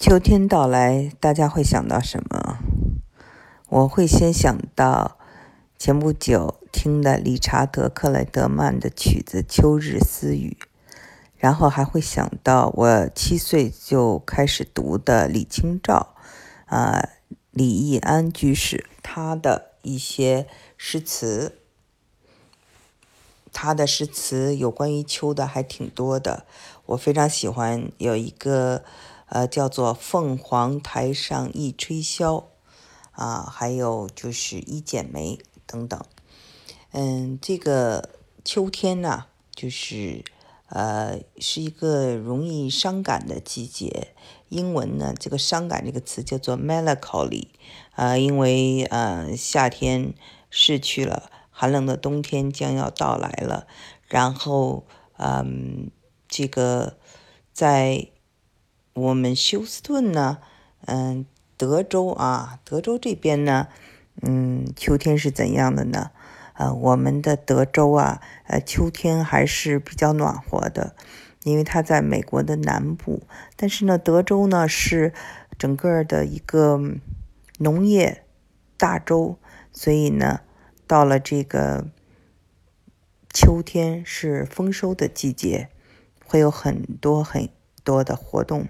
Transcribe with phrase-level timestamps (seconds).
[0.00, 2.56] 秋天到来，大家会想到什么？
[3.68, 5.18] 我会先想到
[5.78, 10.56] 前不久听的理查德·克莱德曼的曲子《秋日私语》，
[11.36, 16.14] 然后还会想到我七岁就开始读的李清照，
[16.64, 17.10] 啊，
[17.50, 20.46] 李易安居士他的一些
[20.78, 21.58] 诗词，
[23.52, 26.46] 他的诗词有关于秋的还挺多的，
[26.86, 28.82] 我非常喜欢有一个。
[29.30, 32.46] 呃，叫做凤凰台上一吹箫，
[33.12, 36.04] 啊，还有就是一剪梅等等。
[36.90, 38.10] 嗯，这个
[38.44, 40.24] 秋天呢，就是
[40.66, 44.08] 呃，是一个容易伤感的季节。
[44.48, 47.50] 英文呢，这个伤感这个词叫做 melancholy，
[47.92, 50.12] 啊，因为呃，夏天
[50.50, 53.68] 逝去了，寒冷的冬天将要到来了。
[54.08, 54.84] 然后，
[55.18, 55.92] 嗯，
[56.26, 56.98] 这个
[57.52, 58.08] 在。
[59.00, 60.38] 我们休斯顿呢，
[60.84, 61.24] 嗯，
[61.56, 63.68] 德州啊，德州这边呢，
[64.20, 66.10] 嗯，秋天是怎样的呢？
[66.52, 70.94] 呃，我们的德州啊，呃，秋天还是比较暖和的，
[71.44, 73.22] 因为它在美国的南部。
[73.56, 75.14] 但是呢，德州呢是
[75.58, 76.78] 整个的一个
[77.56, 78.24] 农业
[78.76, 79.38] 大州，
[79.72, 80.40] 所以呢，
[80.86, 81.86] 到了这个
[83.32, 85.70] 秋天是丰收的季节，
[86.26, 87.48] 会有很多很
[87.82, 88.68] 多的活动。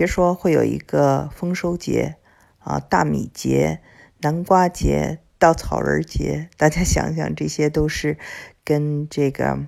[0.00, 2.16] 别说会有一个丰收节
[2.60, 3.82] 啊，大米节、
[4.20, 8.16] 南瓜节、稻草人节，大家想想，这些都是
[8.64, 9.58] 跟这个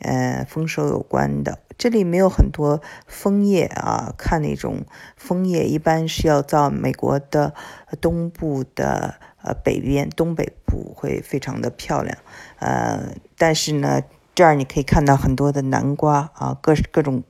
[0.00, 1.60] 呃丰收有关的。
[1.78, 4.84] 这里没有很多枫叶啊，看那种
[5.16, 7.54] 枫叶，一般是要到美国的
[8.00, 12.18] 东部的呃北边、东北部会非常的漂亮。
[12.58, 14.02] 呃，但是呢，
[14.34, 17.22] 这儿你可以看到很多的南瓜啊，各各种。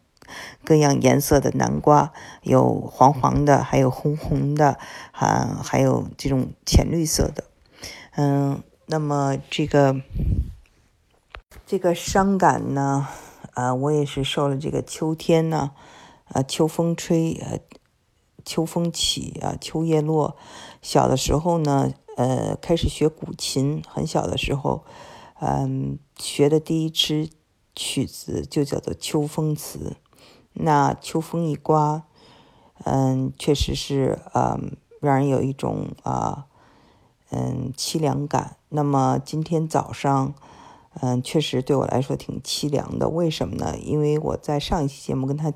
[0.65, 4.79] 各样颜色的南瓜，有黄黄的，还有红红的，
[5.13, 7.45] 啊，还有这种浅绿色的。
[8.17, 10.01] 嗯，那么这个
[11.67, 13.09] 这个伤感呢，
[13.55, 15.73] 啊，我也是受了这个秋天呢，
[16.27, 17.59] 啊，秋风吹，呃，
[18.45, 20.37] 秋风起，啊，秋叶落。
[20.83, 24.85] 小的时候呢，呃，开始学古琴，很小的时候，
[25.41, 27.31] 嗯，学的第一支
[27.75, 29.79] 曲子就叫做《秋风词》。
[30.55, 32.03] 那秋风一刮，
[32.85, 36.47] 嗯，确实是，嗯，让人有一种啊，
[37.31, 38.57] 嗯，凄凉感。
[38.69, 40.35] 那么今天早上，
[41.01, 43.09] 嗯，确实对我来说挺凄凉的。
[43.09, 43.77] 为什么呢？
[43.79, 45.53] 因为我在上一期节目跟他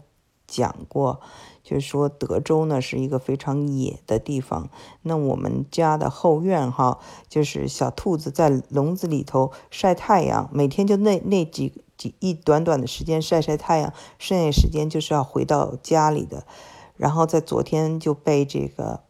[0.46, 1.20] 讲过，
[1.62, 4.68] 就是说德州呢是一个非常野的地方。
[5.02, 6.98] 那我们家的后院哈，
[7.28, 12.14] 就是小兔子在笼子里头晒太阳，每天就那那几几。
[12.20, 16.44] 一短短的时间晒晒太阳，剩下时间就是要回到家里的。
[16.96, 19.00] 然后在昨天就被这个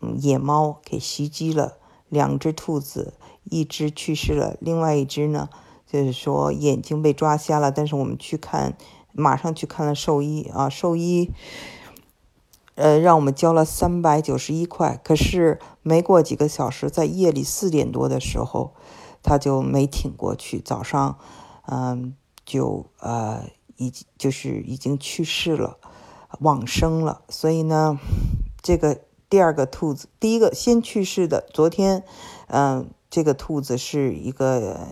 [0.00, 3.14] 嗯野猫给袭击了，两只兔子，
[3.44, 5.48] 一只去世了，另外一只呢
[5.86, 7.72] 就是说眼睛被抓瞎了。
[7.72, 8.76] 但是我们去看，
[9.16, 11.32] 马上去看了兽医啊，兽医
[12.74, 15.00] 呃让我们交了三百九十一块。
[15.02, 18.74] 可是没过几个小时，在夜里四点多的时候，
[19.22, 21.18] 他就没挺过去，早上。
[21.68, 23.42] 嗯，就呃，
[23.76, 25.78] 已就是已经去世了，
[26.38, 27.22] 往生了。
[27.28, 27.98] 所以呢，
[28.62, 32.04] 这个第二个兔子，第一个先去世的，昨天，
[32.46, 34.86] 嗯，这个兔子是一个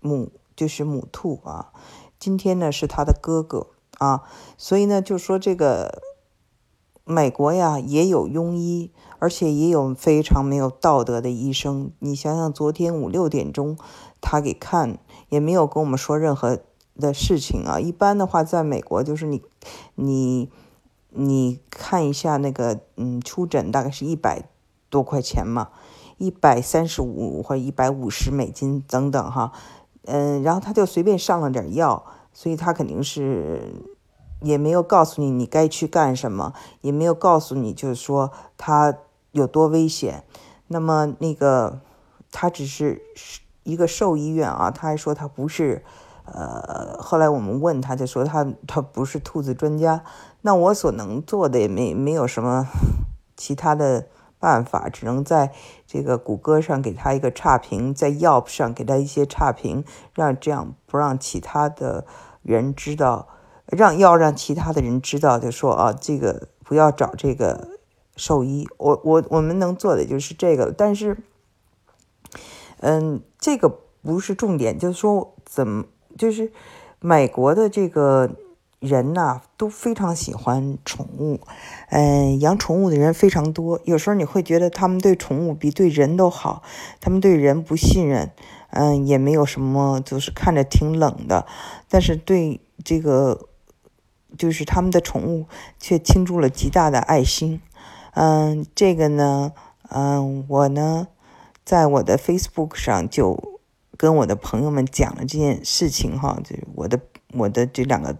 [0.00, 1.72] 母，就是母兔啊。
[2.18, 3.68] 今天呢是他的哥哥
[3.98, 4.22] 啊。
[4.56, 6.02] 所以呢，就说这个
[7.04, 11.90] 美国呀也有庸医，而且也有非常没有道德的医生。
[11.98, 13.76] 你想想，昨天五六点钟
[14.20, 14.98] 他给看。
[15.30, 16.58] 也没有跟我们说任何
[16.98, 17.78] 的事情啊。
[17.78, 19.42] 一般的话，在美国就是你，
[19.94, 20.50] 你，
[21.10, 24.48] 你看一下那个，嗯，出诊大概是一百
[24.88, 25.68] 多块钱嘛，
[26.16, 29.52] 一百三十五或者一百五十美金等等哈，
[30.04, 33.74] 嗯，然后他就随便上了点药，所以他肯定是
[34.40, 38.94] 也没有告诉你你该去干什么，也没有告诉你就是说他
[39.32, 40.24] 有多危险。
[40.68, 41.80] 那么那个
[42.30, 43.02] 他只是。
[43.64, 45.84] 一个兽医院啊，他还说他不是，
[46.24, 50.02] 呃，后来我们问他就说他他不是兔子专家。
[50.40, 52.66] 那我所能做的也没没有什么
[53.36, 54.06] 其他的
[54.38, 55.52] 办法，只能在
[55.86, 62.06] 这个谷歌上给他一个差评，在 Yelp 上给他一些差评，让这样不让其他的
[62.42, 63.28] 人知道，
[63.66, 67.68] 让要让其他的人知道，就说啊，这个不要找这个
[68.16, 68.66] 兽医。
[68.76, 71.18] 我我我们能做的就是这个，但是。
[72.80, 73.68] 嗯，这个
[74.04, 75.86] 不是重点，就是说怎么，
[76.16, 76.52] 就是
[77.00, 78.30] 美国的这个
[78.80, 81.40] 人呐都非常喜欢宠物，
[81.90, 83.80] 嗯，养宠物的人非常多。
[83.84, 86.62] 有时候你会觉得他们对宠物比对人都好，
[87.00, 88.30] 他们对人不信任，
[88.70, 91.44] 嗯，也没有什么，就是看着挺冷的，
[91.88, 93.48] 但是对这个
[94.36, 95.46] 就是他们的宠物
[95.80, 97.60] 却倾注了极大的爱心。
[98.12, 99.52] 嗯，这个呢，
[99.90, 101.08] 嗯，我呢
[101.64, 103.60] 在我的 Facebook 上就
[103.96, 107.00] 跟我的朋友们讲了这件事情哈，就是我的。
[107.38, 108.16] 我的这两个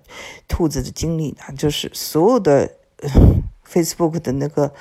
[0.46, 2.76] 兔子的经历呢，就是所有的
[3.66, 4.72] Facebook 的那个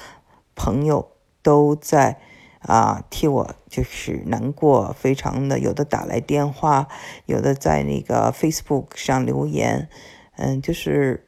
[0.56, 1.12] 朋友
[1.42, 2.20] 都在
[2.60, 6.88] 啊替我就是难过，非常的有的打来电话，
[7.26, 9.90] 有的在那个 Facebook 上留言，
[10.36, 11.28] 嗯，就是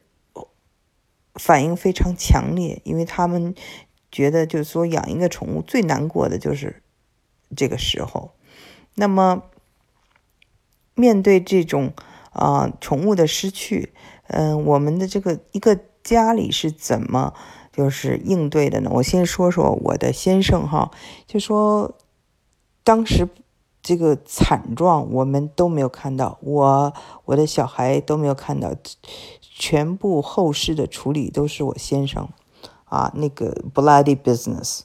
[1.34, 3.54] 反应非常强烈，因为他们
[4.10, 6.82] 觉得就是说养一个宠物最难过的就是
[7.56, 8.32] 这个时候。
[8.94, 9.42] 那么
[10.94, 11.92] 面对这种。
[12.30, 13.92] 啊，宠物的失去，
[14.28, 17.34] 嗯，我们的这个一个家里是怎么
[17.72, 18.90] 就是应对的呢？
[18.94, 20.90] 我先说说我的先生哈，
[21.26, 21.96] 就说
[22.84, 23.28] 当时
[23.82, 26.94] 这个惨状我们都没有看到，我
[27.24, 28.72] 我的小孩都没有看到，
[29.42, 32.28] 全部后事的处理都是我先生
[32.84, 34.82] 啊，那个 bloody business，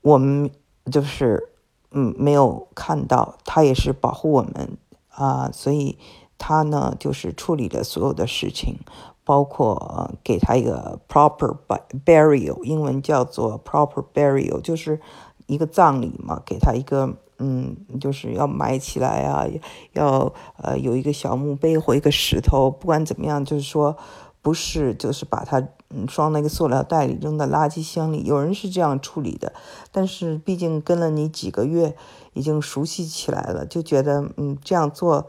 [0.00, 0.50] 我们
[0.90, 1.50] 就是
[1.92, 4.76] 嗯没有看到，他也是保护我们
[5.08, 5.96] 啊，所以。
[6.44, 8.80] 他呢，就是处理了所有的事情，
[9.24, 11.56] 包括给他一个 proper
[12.04, 15.00] burial，英文叫做 proper burial，就是
[15.46, 19.46] 一个葬礼嘛，给他一个，嗯，就是要埋起来啊，
[19.92, 23.96] 要呃有一个小墓碑或一个石头，不管怎么样，就是说
[24.42, 25.60] 不是就是把它
[25.90, 29.52] 嗯装那个塑料袋里扔到垃圾箱里，有人是这样处理的，
[29.92, 31.94] 但是毕竟跟了你几个月，
[32.32, 35.28] 已经熟悉起来了，就觉得嗯这样做。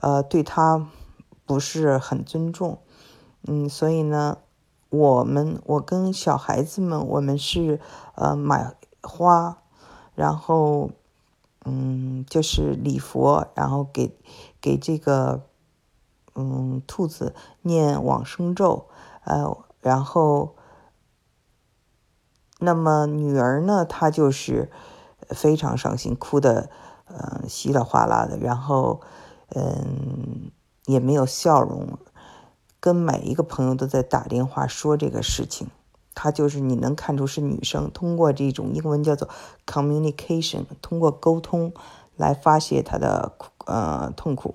[0.00, 0.86] 呃，对他
[1.44, 2.78] 不是很尊重，
[3.42, 4.38] 嗯，所以呢，
[4.90, 7.80] 我们我跟小孩子们，我们是
[8.14, 9.58] 呃买花，
[10.14, 10.90] 然后
[11.64, 14.16] 嗯就是礼佛，然后给
[14.60, 15.42] 给这个
[16.36, 18.86] 嗯兔子念往生咒，
[19.24, 20.54] 呃，然后
[22.60, 24.70] 那么女儿呢，她就是
[25.30, 26.70] 非常伤心，哭的
[27.06, 29.00] 嗯稀里哗啦的，然后。
[29.54, 30.50] 嗯，
[30.86, 31.98] 也没有笑容，
[32.80, 35.68] 跟每一个朋友都在打电话说这个事情。
[36.14, 39.28] 她就是你能看出是女生，通过这种英文叫做
[39.66, 41.72] communication，通过沟通
[42.16, 43.32] 来发泄她的
[43.66, 44.54] 呃痛苦。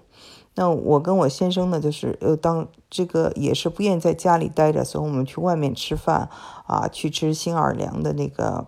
[0.55, 6.29] 那我跟我先生呢，就是呃当这个也是不愿意在家里待着，所以我们去外面吃饭
[6.67, 8.67] 啊，去吃新奥尔良的那个。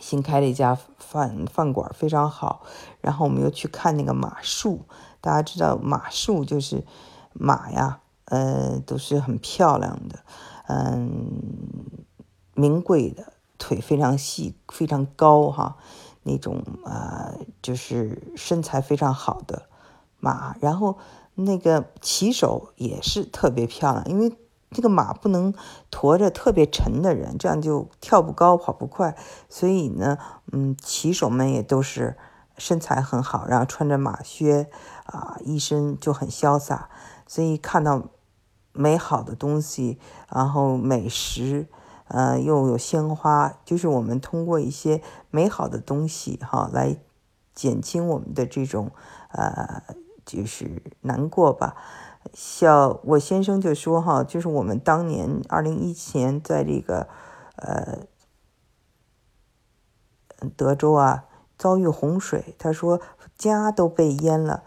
[0.00, 2.62] 新开了一家饭饭馆，非常好。
[3.00, 4.82] 然后我们又去看那个马术，
[5.20, 6.84] 大家知道马术就是
[7.32, 10.20] 马呀，呃，都是很漂亮的，
[10.68, 11.32] 嗯，
[12.54, 15.76] 名贵的，腿非常细，非常高哈，
[16.22, 17.32] 那种啊，
[17.62, 19.68] 就是身材非常好的
[20.18, 20.56] 马。
[20.60, 20.98] 然后
[21.34, 24.36] 那个骑手也是特别漂亮，因为。
[24.70, 25.54] 这个马不能
[25.90, 29.16] 驮着特别沉的人，这样就跳不高、跑不快。
[29.48, 30.18] 所以呢，
[30.52, 32.18] 嗯，骑手们也都是
[32.58, 34.68] 身材很好，然后穿着马靴
[35.06, 36.90] 啊，一身就很潇洒。
[37.26, 38.08] 所以看到
[38.72, 41.68] 美好的东西，然后美食，
[42.08, 46.96] 呃，又有鲜花，就是我们通过一些美好的东西哈，来
[47.54, 48.90] 减轻我们的这种
[49.30, 49.82] 呃，
[50.24, 51.76] 就是难过吧。
[52.34, 57.08] 小我先生就说哈，就是我们当年二零一七年在这个
[57.56, 58.00] 呃
[60.56, 61.24] 德州啊
[61.58, 63.00] 遭遇洪水，他说
[63.36, 64.62] 家都被淹了，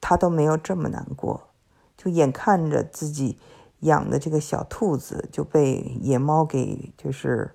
[0.00, 1.48] 他都没有这么难过，
[1.96, 3.38] 就眼看着自己
[3.80, 7.54] 养的这个小兔子就被野猫给就是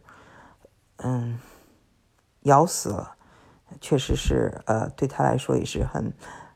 [0.97, 1.39] 嗯
[2.43, 3.15] 咬死了，
[3.81, 6.13] 确实是呃对他来说也是很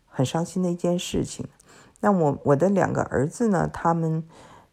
[0.07, 1.47] 很伤心的一件事情。
[2.01, 3.69] 那我我的两个儿子呢？
[3.71, 4.27] 他们，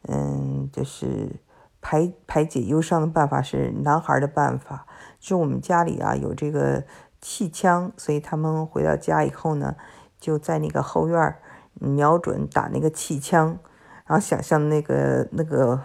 [0.09, 1.37] 嗯，就是
[1.81, 4.85] 排排解忧伤的办法是男孩的办法，
[5.21, 6.85] 就我们家里啊有这个
[7.21, 9.77] 气枪，所以他们回到家以后呢，
[10.21, 11.37] 就在那个后院
[11.75, 13.59] 瞄准打那个气枪，
[14.07, 15.83] 然后想象那个那个，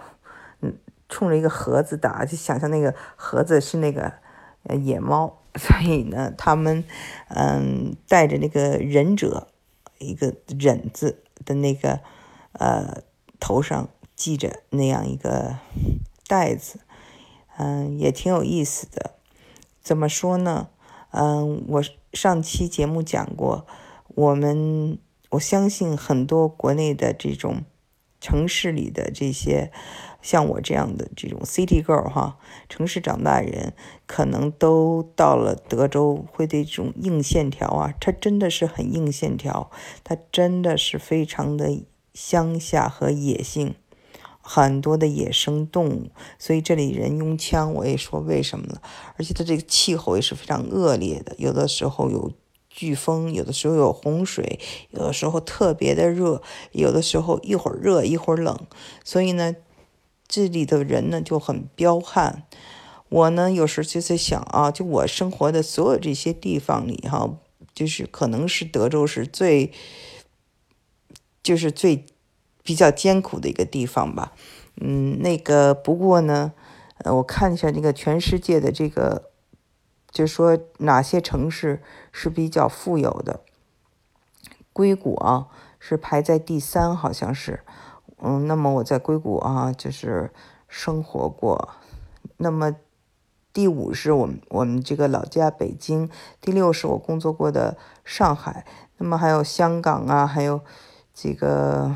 [0.60, 0.76] 嗯，
[1.08, 4.12] 冲着一个盒子打，就想象那个盒子是那个
[4.64, 6.84] 呃野猫， 所以呢，他们
[7.28, 9.48] 嗯带着那个忍者
[9.98, 11.22] 一个忍字。
[11.44, 12.00] 的那个，
[12.52, 13.02] 呃，
[13.38, 15.58] 头上系着那样一个
[16.26, 16.80] 袋子，
[17.58, 19.12] 嗯，也挺有意思的。
[19.80, 20.68] 怎么说呢？
[21.10, 21.82] 嗯，我
[22.12, 23.66] 上期节目讲过，
[24.08, 24.98] 我们
[25.30, 27.64] 我相信很多国内的这种
[28.20, 29.70] 城市里的这些
[30.20, 33.72] 像我这样的这种 city girl 哈，城市长大人，
[34.06, 39.70] 可能都到了德州会对这种硬线条啊，它真的是很硬线条，
[40.02, 43.74] 它真的是非常的乡下和野性。
[44.48, 48.80] 很多的野生动物，所以这里人用枪，我也说为什么呢？
[49.18, 52.30] 而且它这个气候也是非常恶劣的，有的时候有
[52.72, 54.60] 飓风，有的时候有洪水，
[54.90, 58.56] 有的时候特别的热，有的时候一会儿热一会儿冷，
[59.02, 59.56] 所以呢，
[60.28, 62.44] 这里的人呢就很彪悍。
[63.08, 67.36] 我呢有时候就在想啊，就我生活的所有这些地方里哈，
[67.74, 69.72] 就是可能是德州是最，
[71.42, 72.06] 就是最。
[72.66, 74.32] 比较艰苦的一个地方吧，
[74.80, 76.52] 嗯，那个不过呢，
[76.98, 79.30] 呃，我看一下那个全世界的这个，
[80.10, 81.80] 就是说哪些城市
[82.10, 83.42] 是比较富有的，
[84.72, 85.46] 硅谷啊
[85.78, 87.60] 是排在第三，好像是，
[88.20, 90.32] 嗯，那么我在硅谷啊就是
[90.66, 91.68] 生活过，
[92.38, 92.74] 那么
[93.52, 100.60] 第五是我们我们这个老家北京，第六是我工作过的上海，那么还有香港啊，还有
[101.14, 101.94] 这个。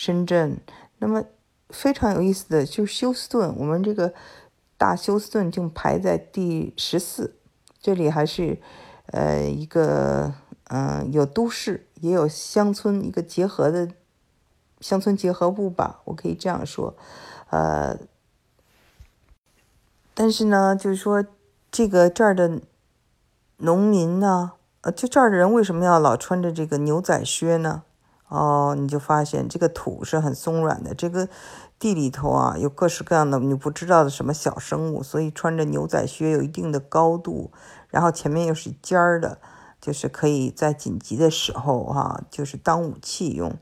[0.00, 0.60] 深圳，
[0.98, 1.24] 那么
[1.70, 4.14] 非常有意思的就是休斯顿，我们这个
[4.76, 7.34] 大休斯顿就排在第十四，
[7.80, 8.60] 这里还是
[9.06, 10.32] 呃一个
[10.68, 13.88] 嗯有都市也有乡村一个结合的
[14.80, 16.94] 乡村结合部吧，我可以这样说，
[17.50, 17.98] 呃，
[20.14, 21.24] 但是呢，就是说
[21.72, 22.60] 这个这儿的
[23.56, 24.52] 农民呢，
[24.82, 27.82] 呃，就这儿的人为什么要老穿着这个牛仔靴呢？
[28.28, 31.28] 哦，你就发现这个土是很松软的，这个
[31.78, 37.50] 地里头啊有各式各样的你不知道的什么小生物，所以穿着牛仔靴有一定的高度，
[37.88, 39.38] 然后前面又是尖儿的，
[39.80, 43.56] 就是可以在紧急的时候哈，就是当武器用。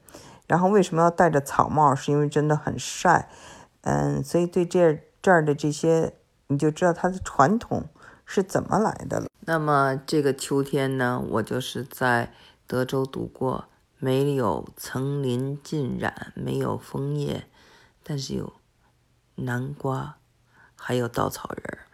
[0.49, 1.95] 然后为什么要戴着草帽？
[1.95, 3.29] 是因为真的很晒，
[3.83, 6.15] 嗯，所以对这这儿的这些
[6.49, 7.85] 你就知道它的传统
[8.25, 9.27] 是怎么来的了。
[9.41, 12.33] 那么这个秋天呢，我就是在
[12.67, 13.67] 德州度过。
[13.99, 17.49] 没有层林尽染，没有枫叶，
[18.03, 18.53] 但是有
[19.37, 20.19] 南瓜，
[20.75, 21.86] 还有稻草人儿。